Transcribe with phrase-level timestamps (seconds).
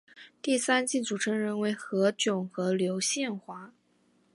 [0.41, 3.71] 第三季主持人为何炅和刘宪华。